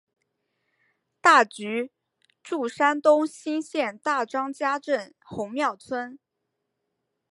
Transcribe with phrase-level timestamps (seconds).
[1.21, 1.91] 分局
[2.41, 6.17] 驻山东莘县大张家镇红庙村。